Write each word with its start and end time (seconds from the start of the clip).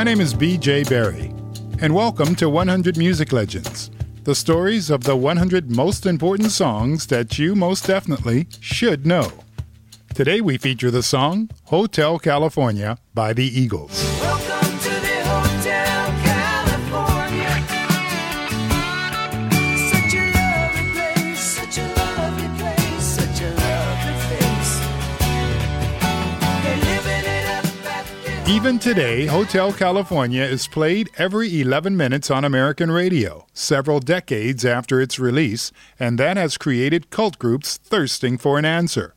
my 0.00 0.04
name 0.04 0.22
is 0.22 0.32
BJ 0.32 0.88
Berry, 0.88 1.30
and 1.82 1.94
welcome 1.94 2.34
to 2.34 2.48
100 2.48 2.96
Music 2.96 3.32
Legends, 3.32 3.90
the 4.24 4.34
stories 4.34 4.88
of 4.88 5.04
the 5.04 5.14
100 5.14 5.70
most 5.70 6.06
important 6.06 6.50
songs 6.50 7.06
that 7.08 7.38
you 7.38 7.54
most 7.54 7.86
definitely 7.86 8.46
should 8.60 9.04
know. 9.04 9.30
Today 10.14 10.40
we 10.40 10.56
feature 10.56 10.90
the 10.90 11.02
song 11.02 11.50
Hotel 11.64 12.18
California 12.18 12.96
by 13.12 13.34
the 13.34 13.44
Eagles. 13.44 14.19
Even 28.50 28.80
today, 28.80 29.26
Hotel 29.26 29.72
California 29.72 30.42
is 30.42 30.66
played 30.66 31.08
every 31.16 31.60
11 31.60 31.96
minutes 31.96 32.32
on 32.32 32.44
American 32.44 32.90
radio, 32.90 33.46
several 33.54 34.00
decades 34.00 34.64
after 34.64 35.00
its 35.00 35.20
release, 35.20 35.70
and 36.00 36.18
that 36.18 36.36
has 36.36 36.58
created 36.58 37.10
cult 37.10 37.38
groups 37.38 37.76
thirsting 37.76 38.36
for 38.36 38.58
an 38.58 38.64
answer. 38.64 39.14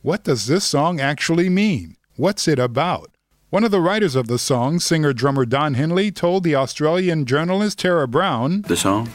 What 0.00 0.24
does 0.24 0.48
this 0.48 0.64
song 0.64 0.98
actually 0.98 1.48
mean? 1.48 1.94
What's 2.16 2.48
it 2.48 2.58
about? 2.58 3.11
One 3.52 3.64
of 3.64 3.70
the 3.70 3.82
writers 3.82 4.16
of 4.16 4.28
the 4.28 4.38
song, 4.38 4.80
singer 4.80 5.12
drummer 5.12 5.44
Don 5.44 5.74
Henley, 5.74 6.10
told 6.10 6.42
the 6.42 6.54
Australian 6.54 7.26
journalist 7.26 7.80
Tara 7.80 8.08
Brown 8.08 8.62
The 8.62 8.78
song? 8.78 9.10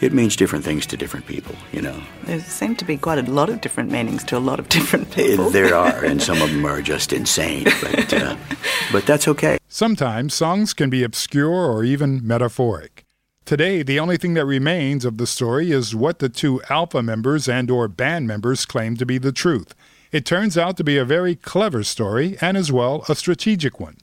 It 0.00 0.12
means 0.12 0.34
different 0.34 0.64
things 0.64 0.86
to 0.86 0.96
different 0.96 1.24
people, 1.24 1.54
you 1.70 1.82
know. 1.82 2.02
There 2.24 2.40
seem 2.40 2.74
to 2.74 2.84
be 2.84 2.96
quite 2.96 3.18
a 3.18 3.30
lot 3.30 3.48
of 3.48 3.60
different 3.60 3.92
meanings 3.92 4.24
to 4.24 4.38
a 4.38 4.40
lot 4.40 4.58
of 4.58 4.68
different 4.68 5.16
Eh, 5.16 5.28
people. 5.28 5.50
There 5.50 5.72
are, 5.86 6.04
and 6.04 6.20
some 6.20 6.42
of 6.42 6.50
them 6.50 6.64
are 6.66 6.82
just 6.82 7.12
insane, 7.12 7.68
but, 7.80 8.12
uh, 8.12 8.36
but 8.92 9.06
that's 9.06 9.28
okay. 9.28 9.56
Sometimes 9.68 10.34
songs 10.34 10.74
can 10.74 10.90
be 10.90 11.04
obscure 11.04 11.48
or 11.70 11.84
even 11.84 12.26
metaphoric. 12.26 13.04
Today, 13.44 13.84
the 13.84 14.00
only 14.00 14.16
thing 14.16 14.34
that 14.34 14.46
remains 14.46 15.04
of 15.04 15.16
the 15.16 15.28
story 15.28 15.70
is 15.70 15.94
what 15.94 16.18
the 16.18 16.28
two 16.28 16.60
alpha 16.68 17.04
members 17.04 17.48
and 17.48 17.70
or 17.70 17.86
band 17.86 18.26
members 18.26 18.66
claim 18.66 18.96
to 18.96 19.06
be 19.06 19.18
the 19.18 19.30
truth. 19.30 19.76
It 20.12 20.24
turns 20.24 20.56
out 20.56 20.76
to 20.76 20.84
be 20.84 20.96
a 20.98 21.04
very 21.04 21.34
clever 21.34 21.82
story 21.82 22.36
and 22.40 22.56
as 22.56 22.70
well 22.70 23.04
a 23.08 23.14
strategic 23.16 23.80
one. 23.80 23.96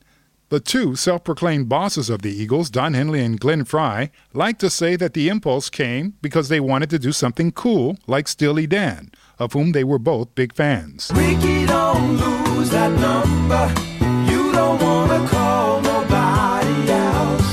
The 0.50 0.60
two 0.60 0.96
self-proclaimed 0.96 1.70
bosses 1.70 2.10
of 2.10 2.22
the 2.22 2.30
Eagles, 2.30 2.70
Don 2.70 2.94
Henley 2.94 3.22
and 3.24 3.40
Glenn 3.40 3.64
Frey, 3.64 4.12
like 4.34 4.60
to 4.60 4.70
say 4.70 4.96
that 4.98 5.14
the 5.14 5.30
impulse 5.30 5.70
came 5.70 6.14
because 6.22 6.50
they 6.50 6.60
wanted 6.60 6.90
to 6.92 7.00
do 7.00 7.12
something 7.12 7.52
cool 7.52 7.98
like 8.06 8.28
Steely 8.28 8.68
Dan, 8.68 9.12
of 9.40 9.54
whom 9.54 9.72
they 9.72 9.84
were 9.84 9.98
both 9.98 10.36
big 10.36 10.54
fans. 10.54 11.10
Rikki, 11.16 11.66
don't 11.66 12.18
lose 12.18 12.70
that 12.70 12.92
number. 13.00 13.74
You 14.32 14.52
don't 14.52 14.80
wanna 14.80 15.28
call 15.28 15.82
nobody 15.82 16.92
else. 16.92 17.48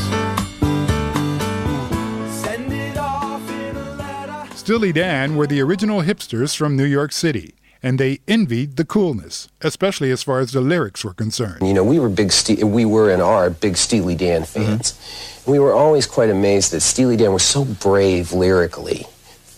Send 2.43 2.71
it 2.72 2.99
off 2.99 3.49
in 3.50 3.77
a 3.77 3.97
letter. 3.97 4.56
Steely 4.56 4.93
Dan 4.93 5.37
were 5.37 5.47
the 5.47 5.62
original 5.62 6.03
hipsters 6.03 6.55
from 6.55 6.77
New 6.77 6.84
York 6.84 7.12
City, 7.12 7.55
and 7.83 7.99
they 7.99 8.21
envied 8.29 8.77
the 8.77 8.85
coolness, 8.85 9.49
especially 9.63 10.11
as 10.11 10.23
far 10.23 10.41
as 10.41 10.53
the 10.53 10.61
lyrics 10.61 11.05
were 11.05 11.15
concerned. 11.15 11.67
You 11.67 11.75
know, 11.75 11.85
we 11.85 11.99
were 11.99 12.09
big, 12.09 12.33
Ste- 12.33 12.63
we 12.63 12.85
were 12.85 13.11
and 13.11 13.23
are 13.23 13.51
big 13.51 13.77
Steely 13.77 14.15
Dan 14.15 14.43
mm-hmm. 14.43 14.65
fans. 14.65 15.43
We 15.47 15.59
were 15.59 15.73
always 15.73 16.07
quite 16.07 16.31
amazed 16.31 16.73
that 16.73 16.81
Steely 16.81 17.17
Dan 17.17 17.33
was 17.33 17.43
so 17.43 17.65
brave 17.65 18.33
lyrically. 18.33 19.07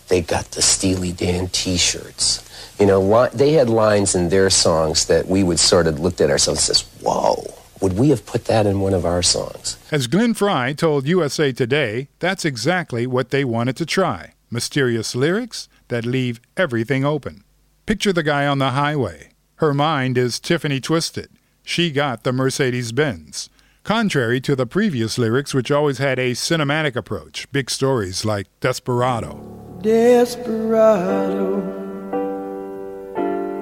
They 0.07 0.21
got 0.21 0.51
the 0.51 0.61
Steely 0.61 1.11
Dan 1.11 1.47
T-shirts. 1.49 2.49
You 2.79 2.85
know, 2.85 3.01
li- 3.01 3.29
they 3.33 3.53
had 3.53 3.69
lines 3.69 4.15
in 4.15 4.29
their 4.29 4.49
songs 4.49 5.05
that 5.05 5.27
we 5.27 5.43
would 5.43 5.59
sort 5.59 5.87
of 5.87 5.99
looked 5.99 6.21
at 6.21 6.29
ourselves 6.29 6.67
and 6.69 6.77
says, 6.77 6.85
"Whoa, 7.01 7.53
would 7.81 7.93
we 7.93 8.09
have 8.09 8.25
put 8.25 8.45
that 8.45 8.65
in 8.65 8.79
one 8.79 8.93
of 8.93 9.05
our 9.05 9.21
songs?" 9.21 9.77
As 9.91 10.07
Glenn 10.07 10.33
Frey 10.33 10.73
told 10.73 11.07
USA 11.07 11.51
Today, 11.51 12.09
that's 12.19 12.45
exactly 12.45 13.05
what 13.05 13.29
they 13.29 13.45
wanted 13.45 13.75
to 13.77 13.85
try 13.85 14.33
mysterious 14.53 15.15
lyrics 15.15 15.67
that 15.87 16.05
leave 16.05 16.39
everything 16.55 17.03
open. 17.03 17.43
Picture 17.85 18.13
the 18.13 18.23
guy 18.23 18.47
on 18.47 18.59
the 18.59 18.69
highway. 18.69 19.31
Her 19.55 19.73
mind 19.73 20.17
is 20.17 20.39
Tiffany 20.39 20.79
Twisted. 20.79 21.27
She 21.63 21.91
got 21.91 22.23
the 22.23 22.31
Mercedes 22.31 22.93
Benz. 22.93 23.49
Contrary 23.83 24.39
to 24.39 24.55
the 24.55 24.65
previous 24.65 25.17
lyrics, 25.17 25.53
which 25.53 25.69
always 25.69 25.97
had 25.97 26.17
a 26.17 26.31
cinematic 26.31 26.95
approach, 26.95 27.51
big 27.51 27.69
stories 27.69 28.23
like 28.23 28.47
Desperado. 28.61 29.35
Desperado, 29.81 31.59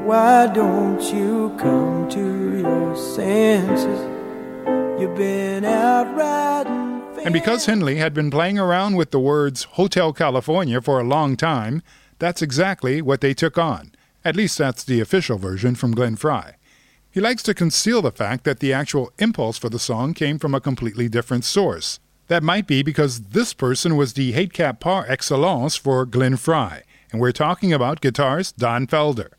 why 0.05 0.45
don't 0.53 1.01
you 1.11 1.55
come 1.57 2.07
to 2.09 2.59
your 2.59 2.95
senses? 2.95 4.01
You've 5.01 5.15
been 5.15 5.65
out 5.65 6.15
riding. 6.15 7.25
And 7.25 7.33
because 7.33 7.65
Henley 7.65 7.95
had 7.95 8.13
been 8.13 8.29
playing 8.29 8.59
around 8.59 8.97
with 8.97 9.09
the 9.09 9.19
words 9.19 9.63
Hotel 9.63 10.13
California 10.13 10.79
for 10.79 10.99
a 10.99 11.03
long 11.03 11.35
time, 11.35 11.81
that's 12.19 12.43
exactly 12.43 13.01
what 13.01 13.21
they 13.21 13.33
took 13.33 13.57
on. 13.57 13.93
At 14.23 14.35
least 14.35 14.57
that's 14.57 14.83
the 14.83 14.99
official 14.99 15.37
version 15.37 15.75
from 15.75 15.93
Glenn 15.93 16.15
Frey. 16.15 16.55
He 17.09 17.19
likes 17.19 17.43
to 17.43 17.53
conceal 17.53 18.01
the 18.01 18.11
fact 18.11 18.43
that 18.45 18.59
the 18.59 18.71
actual 18.71 19.11
impulse 19.19 19.57
for 19.57 19.69
the 19.69 19.79
song 19.79 20.13
came 20.13 20.39
from 20.39 20.55
a 20.55 20.61
completely 20.61 21.09
different 21.09 21.43
source. 21.43 21.99
That 22.27 22.43
might 22.43 22.67
be 22.67 22.83
because 22.83 23.19
this 23.19 23.53
person 23.53 23.97
was 23.97 24.13
the 24.13 24.31
hate 24.31 24.53
cap 24.53 24.79
par 24.79 25.05
excellence 25.09 25.75
for 25.75 26.05
Glenn 26.05 26.37
Frey, 26.37 26.83
and 27.11 27.19
we're 27.19 27.33
talking 27.33 27.73
about 27.73 27.99
guitarist 27.99 28.55
Don 28.55 28.87
Felder. 28.87 29.31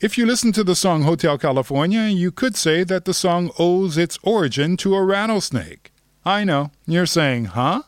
If 0.00 0.18
you 0.18 0.26
listen 0.26 0.50
to 0.52 0.64
the 0.64 0.74
song 0.74 1.02
Hotel 1.02 1.38
California, 1.38 2.06
you 2.06 2.32
could 2.32 2.56
say 2.56 2.82
that 2.82 3.04
the 3.04 3.14
song 3.14 3.52
owes 3.58 3.96
its 3.96 4.18
origin 4.22 4.76
to 4.78 4.96
a 4.96 5.04
rattlesnake. 5.04 5.92
I 6.24 6.42
know, 6.42 6.72
you're 6.86 7.06
saying, 7.06 7.46
huh? 7.46 7.82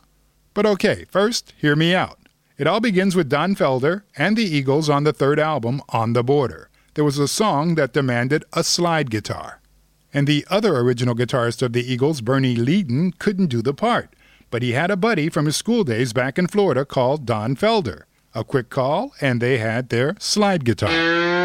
But 0.53 0.65
okay, 0.65 1.05
first, 1.11 1.53
hear 1.57 1.75
me 1.75 1.93
out. 1.93 2.16
It 2.57 2.65
all 2.65 2.79
begins 2.79 3.15
with 3.15 3.29
Don 3.29 3.55
Felder 3.55 4.01
and 4.17 4.35
the 4.35 4.43
Eagles 4.43 4.89
on 4.89 5.03
the 5.03 5.13
third 5.13 5.39
album, 5.39 5.79
On 5.89 6.13
the 6.13 6.23
Border. 6.23 6.71
There 6.95 7.03
was 7.03 7.19
a 7.19 7.27
song 7.27 7.75
that 7.75 7.93
demanded 7.93 8.43
a 8.51 8.63
slide 8.63 9.11
guitar. 9.11 9.61
And 10.11 10.25
the 10.25 10.43
other 10.49 10.75
original 10.77 11.13
guitarist 11.13 11.61
of 11.61 11.73
the 11.73 11.83
Eagles, 11.83 12.21
Bernie 12.21 12.55
Leadon, 12.55 13.11
couldn't 13.19 13.47
do 13.47 13.61
the 13.61 13.75
part. 13.75 14.15
But 14.49 14.63
he 14.63 14.71
had 14.71 14.89
a 14.89 14.97
buddy 14.97 15.29
from 15.29 15.45
his 15.45 15.55
school 15.55 15.83
days 15.83 16.13
back 16.13 16.39
in 16.39 16.47
Florida 16.47 16.83
called 16.83 17.27
Don 17.27 17.55
Felder. 17.55 18.03
A 18.33 18.43
quick 18.43 18.71
call, 18.71 19.13
and 19.21 19.39
they 19.39 19.59
had 19.59 19.89
their 19.89 20.15
slide 20.17 20.65
guitar. 20.65 21.36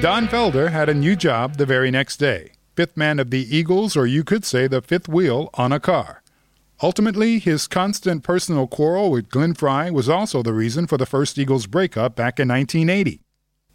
Don 0.00 0.28
Felder 0.28 0.70
had 0.70 0.88
a 0.88 0.94
new 0.94 1.16
job 1.16 1.56
the 1.56 1.66
very 1.66 1.90
next 1.90 2.18
day 2.18 2.52
fifth 2.76 2.96
man 2.96 3.18
of 3.18 3.30
the 3.30 3.56
Eagles, 3.56 3.96
or 3.96 4.06
you 4.06 4.22
could 4.22 4.44
say 4.44 4.68
the 4.68 4.80
fifth 4.80 5.08
wheel 5.08 5.50
on 5.54 5.72
a 5.72 5.80
car. 5.80 6.22
Ultimately, 6.80 7.40
his 7.40 7.66
constant 7.66 8.22
personal 8.22 8.68
quarrel 8.68 9.10
with 9.10 9.28
Glenn 9.28 9.54
Frey 9.54 9.90
was 9.90 10.08
also 10.08 10.44
the 10.44 10.52
reason 10.52 10.86
for 10.86 10.96
the 10.96 11.04
first 11.04 11.36
Eagles 11.36 11.66
breakup 11.66 12.14
back 12.14 12.38
in 12.38 12.46
1980. 12.46 13.20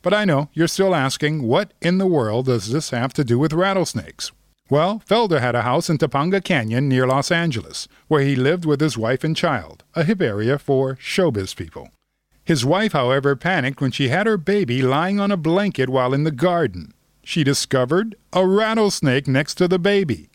But 0.02 0.14
I 0.14 0.24
know 0.24 0.50
you're 0.54 0.70
still 0.70 0.96
asking, 0.96 1.44
what 1.44 1.74
in 1.82 1.98
the 1.98 2.08
world 2.08 2.46
does 2.46 2.72
this 2.72 2.92
have 2.92 3.12
to 3.16 3.26
do 3.26 3.38
with 3.38 3.52
rattlesnakes? 3.52 4.32
Well, 4.70 5.04
Felder 5.06 5.42
had 5.42 5.56
a 5.56 5.64
house 5.64 5.90
in 5.90 5.98
Topanga 5.98 6.42
Canyon 6.42 6.88
near 6.88 7.06
Los 7.06 7.32
Angeles, 7.32 7.90
where 8.08 8.24
he 8.24 8.38
lived 8.38 8.64
with 8.64 8.80
his 8.80 8.98
wife 8.98 9.26
and 9.26 9.36
child, 9.36 9.84
a 9.94 10.06
hip 10.06 10.22
area 10.22 10.58
for 10.58 10.96
showbiz 10.96 11.54
people. 11.54 11.90
His 12.46 12.66
wife, 12.66 12.92
however, 12.92 13.36
panicked 13.36 13.80
when 13.80 13.92
she 13.92 14.10
had 14.10 14.28
her 14.28 14.38
baby 14.38 14.82
lying 14.82 15.20
on 15.20 15.32
a 15.32 15.38
blanket 15.38 15.90
while 15.90 16.14
in 16.14 16.24
the 16.24 16.32
garden. 16.32 16.94
She 17.24 17.44
discovered 17.44 18.16
a 18.34 18.46
rattlesnake 18.46 19.28
next 19.28 19.56
to 19.56 19.68
the 19.68 19.80
baby. 19.80 20.30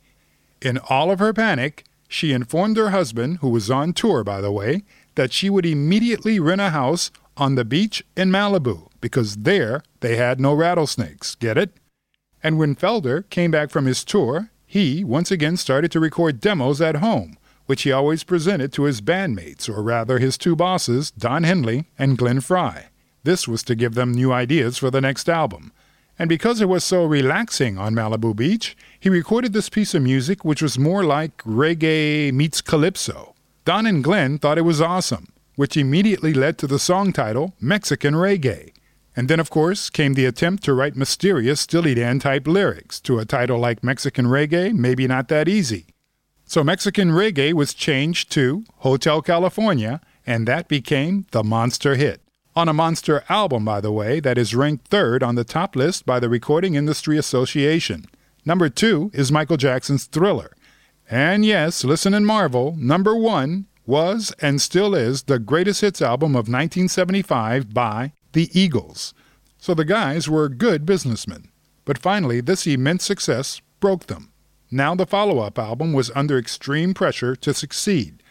In 0.62 0.78
all 0.88 1.10
of 1.10 1.18
her 1.18 1.32
panic, 1.32 1.84
she 2.08 2.32
informed 2.32 2.78
her 2.78 2.90
husband, 2.90 3.38
who 3.38 3.50
was 3.50 3.70
on 3.70 3.92
tour, 3.92 4.24
by 4.24 4.40
the 4.40 4.50
way, 4.50 4.82
that 5.14 5.32
she 5.32 5.50
would 5.50 5.66
immediately 5.66 6.40
rent 6.40 6.60
a 6.60 6.70
house 6.70 7.10
on 7.36 7.54
the 7.54 7.64
beach 7.64 8.02
in 8.16 8.30
Malibu 8.30 8.88
because 9.00 9.36
there 9.36 9.82
they 10.00 10.16
had 10.16 10.40
no 10.40 10.54
rattlesnakes. 10.54 11.34
Get 11.34 11.58
it? 11.58 11.72
And 12.42 12.58
when 12.58 12.74
Felder 12.74 13.28
came 13.30 13.50
back 13.50 13.70
from 13.70 13.86
his 13.86 14.04
tour, 14.04 14.50
he 14.66 15.04
once 15.04 15.30
again 15.30 15.56
started 15.56 15.90
to 15.92 16.00
record 16.00 16.40
demos 16.40 16.80
at 16.80 16.96
home, 16.96 17.37
which 17.68 17.82
he 17.82 17.92
always 17.92 18.24
presented 18.24 18.72
to 18.72 18.84
his 18.84 19.02
bandmates, 19.02 19.68
or 19.68 19.82
rather 19.82 20.18
his 20.18 20.38
two 20.38 20.56
bosses, 20.56 21.10
Don 21.10 21.42
Henley 21.42 21.84
and 21.98 22.16
Glenn 22.16 22.40
Frey. 22.40 22.86
This 23.24 23.46
was 23.46 23.62
to 23.64 23.74
give 23.74 23.94
them 23.94 24.10
new 24.10 24.32
ideas 24.32 24.78
for 24.78 24.90
the 24.90 25.02
next 25.02 25.28
album. 25.28 25.72
And 26.18 26.30
because 26.30 26.62
it 26.62 26.68
was 26.70 26.82
so 26.82 27.04
relaxing 27.04 27.76
on 27.76 27.94
Malibu 27.94 28.34
Beach, 28.34 28.74
he 28.98 29.10
recorded 29.10 29.52
this 29.52 29.68
piece 29.68 29.92
of 29.92 30.02
music 30.02 30.46
which 30.46 30.62
was 30.62 30.78
more 30.78 31.04
like 31.04 31.36
reggae 31.42 32.32
meets 32.32 32.62
calypso. 32.62 33.34
Don 33.66 33.84
and 33.84 34.02
Glenn 34.02 34.38
thought 34.38 34.56
it 34.56 34.62
was 34.62 34.80
awesome, 34.80 35.28
which 35.56 35.76
immediately 35.76 36.32
led 36.32 36.56
to 36.56 36.66
the 36.66 36.78
song 36.78 37.12
title 37.12 37.52
Mexican 37.60 38.14
Reggae. 38.14 38.72
And 39.14 39.28
then, 39.28 39.40
of 39.40 39.50
course, 39.50 39.90
came 39.90 40.14
the 40.14 40.24
attempt 40.24 40.62
to 40.64 40.72
write 40.72 40.96
mysterious 40.96 41.60
Steely 41.60 41.94
Dan 41.94 42.18
type 42.18 42.46
lyrics 42.46 42.98
to 43.00 43.18
a 43.18 43.26
title 43.26 43.58
like 43.58 43.84
Mexican 43.84 44.24
Reggae, 44.24 44.72
maybe 44.72 45.06
not 45.06 45.28
that 45.28 45.50
easy. 45.50 45.84
So 46.48 46.64
Mexican 46.64 47.10
Reggae 47.10 47.52
was 47.52 47.74
changed 47.74 48.32
to 48.32 48.64
Hotel 48.78 49.20
California, 49.20 50.00
and 50.26 50.48
that 50.48 50.66
became 50.66 51.26
the 51.30 51.44
monster 51.44 51.94
hit. 51.94 52.22
On 52.56 52.70
a 52.70 52.72
monster 52.72 53.22
album, 53.28 53.66
by 53.66 53.82
the 53.82 53.92
way, 53.92 54.18
that 54.20 54.38
is 54.38 54.54
ranked 54.54 54.88
third 54.88 55.22
on 55.22 55.34
the 55.34 55.44
top 55.44 55.76
list 55.76 56.06
by 56.06 56.18
the 56.18 56.30
Recording 56.30 56.74
Industry 56.74 57.18
Association. 57.18 58.06
Number 58.46 58.70
two 58.70 59.10
is 59.12 59.30
Michael 59.30 59.58
Jackson's 59.58 60.06
Thriller. 60.06 60.56
And 61.10 61.44
yes, 61.44 61.84
listen 61.84 62.14
and 62.14 62.26
marvel, 62.26 62.74
number 62.78 63.14
one 63.14 63.66
was 63.84 64.32
and 64.40 64.58
still 64.58 64.94
is 64.94 65.24
the 65.24 65.38
greatest 65.38 65.82
hits 65.82 66.00
album 66.00 66.30
of 66.30 66.48
1975 66.48 67.74
by 67.74 68.14
the 68.32 68.48
Eagles. 68.58 69.12
So 69.58 69.74
the 69.74 69.84
guys 69.84 70.30
were 70.30 70.48
good 70.48 70.86
businessmen. 70.86 71.50
But 71.84 71.98
finally, 71.98 72.40
this 72.40 72.66
immense 72.66 73.04
success 73.04 73.60
broke 73.80 74.06
them. 74.06 74.32
Now 74.70 74.94
the 74.94 75.06
follow 75.06 75.38
up 75.38 75.58
album 75.58 75.94
was 75.94 76.10
under 76.14 76.36
extreme 76.36 76.92
pressure 76.92 77.34
to 77.36 77.54
succeed. 77.54 78.22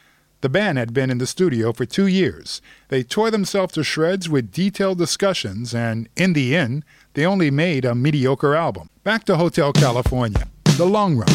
The 0.41 0.49
band 0.49 0.77
had 0.77 0.93
been 0.93 1.09
in 1.09 1.17
the 1.17 1.25
studio 1.25 1.73
for 1.73 1.87
two 1.87 2.05
years. 2.05 2.61
They 2.89 3.01
tore 3.01 3.31
themselves 3.31 3.73
to 3.73 3.83
shreds 3.83 4.29
with 4.29 4.51
detailed 4.51 4.99
discussions, 4.99 5.73
and 5.73 6.07
in 6.15 6.33
the 6.33 6.55
end, 6.55 6.85
they 7.15 7.25
only 7.25 7.49
made 7.49 7.85
a 7.85 7.95
mediocre 7.95 8.53
album. 8.53 8.91
Back 9.03 9.23
to 9.23 9.37
Hotel 9.37 9.73
California, 9.73 10.47
The 10.77 10.85
Long 10.85 11.17
Run. 11.17 11.27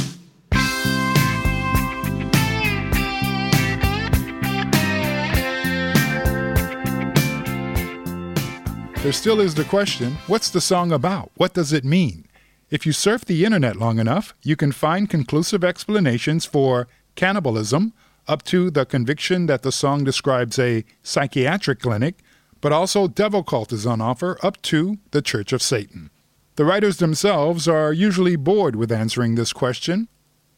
There 9.03 9.11
still 9.11 9.41
is 9.41 9.57
the 9.57 9.65
question 9.65 10.17
what's 10.29 10.49
the 10.49 10.61
song 10.61 10.93
about? 10.93 11.33
What 11.35 11.55
does 11.55 11.73
it 11.73 11.85
mean? 11.85 12.27
If 12.73 12.87
you 12.87 12.93
surf 12.93 13.27
the 13.27 13.45
internet 13.45 13.77
long 13.77 13.99
enough, 13.99 14.33
you 14.43 14.57
can 14.57 14.73
find 14.73 15.11
conclusive 15.11 15.63
explanations 15.63 16.47
for 16.47 16.89
cannibalism, 17.17 17.93
up 18.27 18.43
to 18.45 18.71
the 18.71 18.87
conviction 18.87 19.45
that 19.45 19.61
the 19.61 19.71
song 19.71 20.05
describes 20.05 20.59
a 20.59 20.87
psychiatric 21.03 21.81
clinic, 21.81 22.21
but 22.63 22.73
also 22.73 23.09
devil 23.09 23.43
cult 23.43 23.75
is 23.75 23.85
on 23.85 24.01
offer, 24.01 24.39
up 24.43 24.63
to 24.63 24.97
the 25.11 25.21
Church 25.21 25.53
of 25.53 25.61
Satan. 25.61 26.09
The 26.57 26.65
writers 26.65 26.97
themselves 26.97 27.69
are 27.69 27.93
usually 27.93 28.37
bored 28.37 28.75
with 28.75 28.91
answering 28.91 29.35
this 29.35 29.53
question. 29.53 30.09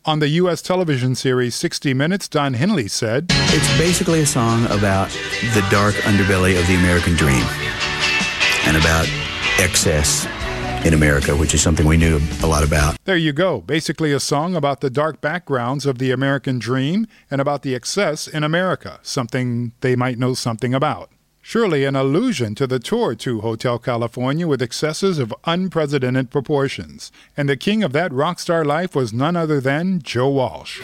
On 0.05 0.20
the 0.20 0.28
U.S. 0.40 0.62
television 0.62 1.16
series 1.16 1.56
60 1.56 1.94
Minutes, 1.94 2.28
Don 2.28 2.55
Henley 2.55 2.87
said, 2.87 3.26
It's 3.31 3.76
basically 3.76 4.20
a 4.20 4.26
song 4.26 4.66
about 4.66 5.11
the 5.52 5.66
dark 5.69 5.96
underbelly 6.06 6.56
of 6.61 6.64
the 6.69 6.76
American 6.76 7.16
dream 7.16 7.44
and 8.66 8.76
about 8.76 9.08
excess 9.58 10.28
in 10.84 10.94
America, 10.94 11.34
which 11.34 11.54
is 11.54 11.62
something 11.62 11.86
we 11.86 11.96
knew 11.96 12.20
a 12.42 12.46
lot 12.46 12.62
about. 12.62 12.96
There 13.04 13.16
you 13.16 13.32
go. 13.32 13.60
Basically, 13.60 14.12
a 14.12 14.20
song 14.20 14.54
about 14.54 14.81
the 14.81 14.90
dark 14.90 15.20
backgrounds 15.20 15.86
of 15.86 15.98
the 15.98 16.10
American 16.10 16.58
dream 16.58 17.06
and 17.31 17.40
about 17.40 17.62
the 17.62 17.75
excess 17.75 18.28
in 18.28 18.44
America, 18.44 19.00
something 19.02 19.72
they 19.81 19.96
might 19.96 20.19
know 20.19 20.34
something 20.34 20.75
about. 20.75 21.10
Surely 21.40 21.84
an 21.84 21.94
allusion 21.94 22.54
to 22.54 22.66
the 22.66 22.78
tour 22.78 23.14
to 23.14 23.42
Hotel 23.42 23.78
California 23.78 24.46
with 24.46 24.62
excesses 24.62 25.19
of 25.19 25.34
unprecedented 25.44 26.31
proportions. 26.31 27.12
And 27.37 27.48
the 27.48 27.56
king 27.56 27.82
of 27.82 27.92
that 27.92 28.12
rock 28.12 28.38
star 28.38 28.64
life 28.64 28.94
was 28.94 29.12
none 29.12 29.37
other 29.37 29.60
than 29.60 30.00
Joe 30.02 30.30
Walsh. 30.30 30.80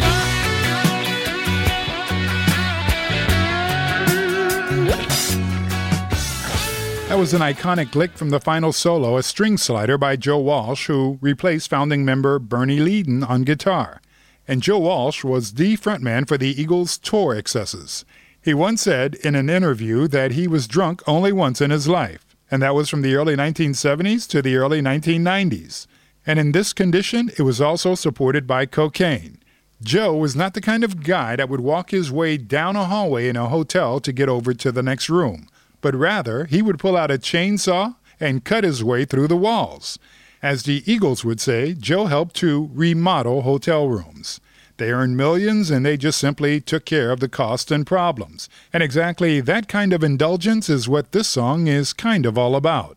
That 7.11 7.19
was 7.19 7.35
an 7.35 7.41
iconic 7.41 7.97
lick 7.97 8.13
from 8.13 8.31
the 8.31 8.39
final 8.39 8.73
solo, 8.73 9.17
a 9.17 9.25
string 9.25 9.59
slider 9.59 9.99
by 9.99 10.15
Joe 10.15 10.39
Walsh, 10.39 10.87
who 10.87 11.19
replaced 11.21 11.69
founding 11.69 12.05
member 12.05 12.39
Bernie 12.39 12.79
Leadon 12.79 13.29
on 13.29 13.43
guitar. 13.43 14.01
And 14.47 14.63
Joe 14.63 14.79
Walsh 14.79 15.25
was 15.25 15.55
the 15.55 15.77
frontman 15.77 16.29
for 16.29 16.39
the 16.39 16.63
Eagles' 16.63 16.99
tour 16.99 17.35
excesses. 17.35 18.05
He 18.41 18.55
once 18.55 18.83
said 18.83 19.17
in 19.17 19.35
an 19.35 19.51
interview 19.51 20.07
that 20.07 20.31
he 20.31 20.47
was 20.47 20.69
drunk 20.69 21.03
only 21.09 21.33
once 21.33 21.61
in 21.61 21.73
his 21.73 21.89
life, 21.89 22.37
and 22.49 22.63
that 22.63 22.77
was 22.77 22.89
from 22.89 23.03
the 23.03 23.17
early 23.17 23.35
1970s 23.35 24.29
to 24.29 24.41
the 24.41 24.55
early 24.55 24.81
1990s. 24.81 25.89
And 26.25 26.39
in 26.39 26.53
this 26.53 26.73
condition, 26.73 27.33
it 27.37 27.43
was 27.43 27.61
also 27.61 27.97
supported 27.97 28.47
by 28.47 28.67
cocaine. 28.67 29.39
Joe 29.83 30.15
was 30.15 30.37
not 30.37 30.55
the 30.55 30.61
kind 30.61 30.85
of 30.85 31.03
guy 31.03 31.35
that 31.35 31.49
would 31.49 31.61
walk 31.61 31.91
his 31.91 32.13
way 32.13 32.37
down 32.37 32.77
a 32.77 32.85
hallway 32.85 33.27
in 33.27 33.35
a 33.35 33.49
hotel 33.49 33.99
to 33.99 34.13
get 34.13 34.29
over 34.29 34.55
to 34.55 34.71
the 34.71 34.85
next 34.85 35.11
room 35.11 35.49
but 35.81 35.95
rather 35.95 36.45
he 36.45 36.63
would 36.63 36.79
pull 36.79 36.97
out 36.97 37.11
a 37.11 37.19
chainsaw 37.19 37.97
and 38.19 38.45
cut 38.45 38.65
his 38.65 38.85
way 38.85 39.05
through 39.05 39.29
the 39.29 39.37
walls. 39.37 39.99
As 40.43 40.63
the 40.63 40.83
Eagles 40.91 41.25
would 41.25 41.41
say, 41.41 41.75
Joe 41.75 42.07
helped 42.07 42.35
to 42.37 42.71
remodel 42.73 43.43
hotel 43.43 43.89
rooms. 43.89 44.41
They 44.79 44.91
earned 44.91 45.17
millions 45.17 45.71
and 45.71 45.85
they 45.85 45.99
just 45.99 46.19
simply 46.19 46.59
took 46.61 46.87
care 46.87 47.11
of 47.11 47.21
the 47.21 47.29
cost 47.29 47.71
and 47.71 47.87
problems. 47.87 48.49
And 48.73 48.83
exactly 48.83 49.43
that 49.43 49.69
kind 49.69 49.93
of 49.93 50.03
indulgence 50.03 50.71
is 50.71 50.89
what 50.89 51.13
this 51.13 51.29
song 51.29 51.67
is 51.67 51.93
kind 51.93 52.25
of 52.25 52.39
all 52.39 52.57
about. 52.57 52.97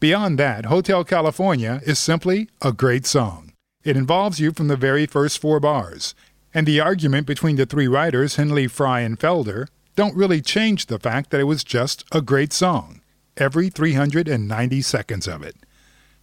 Beyond 0.00 0.38
that, 0.38 0.66
Hotel 0.66 1.04
California 1.04 1.80
is 1.84 1.98
simply 1.98 2.50
a 2.60 2.72
great 2.72 3.06
song. 3.06 3.52
It 3.82 3.96
involves 3.96 4.38
you 4.38 4.52
from 4.52 4.68
the 4.68 4.76
very 4.76 5.06
first 5.06 5.38
four 5.38 5.58
bars. 5.60 6.14
And 6.52 6.66
the 6.66 6.80
argument 6.80 7.26
between 7.26 7.56
the 7.56 7.66
three 7.66 7.88
writers, 7.88 8.36
Henley, 8.36 8.66
Frey, 8.66 9.04
and 9.04 9.18
Felder, 9.18 9.66
don't 9.98 10.14
really 10.14 10.40
change 10.40 10.86
the 10.86 10.98
fact 11.00 11.30
that 11.30 11.40
it 11.40 11.50
was 11.50 11.64
just 11.64 12.04
a 12.12 12.22
great 12.22 12.52
song, 12.52 13.00
every 13.36 13.68
390 13.68 14.80
seconds 14.80 15.26
of 15.26 15.42
it. 15.42 15.56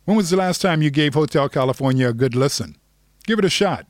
When 0.05 0.15
was 0.15 0.29
the 0.29 0.37
last 0.37 0.61
time 0.61 0.81
you 0.81 0.89
gave 0.89 1.13
Hotel 1.13 1.49
California 1.49 2.07
a 2.07 2.13
good 2.13 2.35
listen? 2.35 2.77
Give 3.27 3.37
it 3.37 3.43
a 3.43 3.49
shot, 3.49 3.85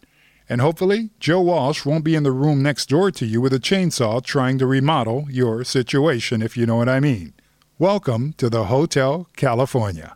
and 0.50 0.60
hopefully 0.60 1.12
Joe 1.20 1.42
Walsh 1.42 1.86
won't 1.86 2.04
be 2.04 2.16
in 2.16 2.24
the 2.24 2.32
room 2.32 2.64
next 2.64 2.90
door 2.90 3.12
to 3.12 3.28
you 3.28 3.40
with 3.42 3.54
a 3.54 3.60
chainsaw 3.60 4.24
trying 4.24 4.58
to 4.58 4.66
remodel 4.66 5.28
your 5.30 5.64
situation, 5.64 6.42
if 6.42 6.58
you 6.58 6.66
know 6.66 6.78
what 6.78 6.90
I 6.90 7.00
mean. 7.00 7.36
Welcome 7.78 8.34
to 8.38 8.50
the 8.50 8.64
Hotel 8.64 9.28
California. 9.36 10.16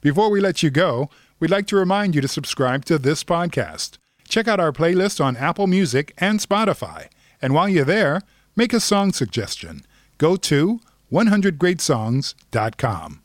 Before 0.00 0.32
we 0.32 0.40
let 0.40 0.64
you 0.64 0.70
go, 0.70 1.10
we'd 1.38 1.52
like 1.52 1.68
to 1.68 1.76
remind 1.76 2.16
you 2.16 2.22
to 2.22 2.26
subscribe 2.26 2.84
to 2.86 2.98
this 2.98 3.22
podcast. 3.22 3.98
Check 4.26 4.48
out 4.48 4.58
our 4.58 4.72
playlist 4.72 5.24
on 5.24 5.36
Apple 5.36 5.68
Music 5.68 6.12
and 6.18 6.40
Spotify. 6.40 7.06
And 7.40 7.54
while 7.54 7.68
you're 7.68 7.84
there, 7.84 8.22
Make 8.58 8.72
a 8.72 8.80
song 8.80 9.12
suggestion. 9.12 9.82
Go 10.16 10.36
to 10.36 10.80
100greatsongs.com. 11.12 13.22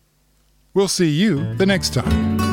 We'll 0.73 0.87
see 0.89 1.09
you 1.09 1.55
the 1.55 1.65
next 1.65 1.93
time. 1.93 2.50